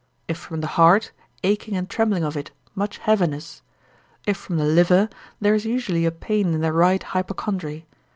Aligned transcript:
If 0.27 0.39
from 0.39 0.61
the 0.61 0.65
heart, 0.81 1.11
aching 1.43 1.75
and 1.77 1.87
trembling 1.87 2.23
of 2.23 2.35
it, 2.35 2.49
much 2.73 2.97
heaviness. 2.97 3.61
If 4.25 4.35
from 4.35 4.57
the 4.57 4.65
liver, 4.65 5.09
there 5.39 5.53
is 5.53 5.63
usually 5.65 6.05
a 6.07 6.11
pain 6.11 6.55
in 6.55 6.61
the 6.61 6.73
right 6.73 7.03
hypochondry. 7.03 7.85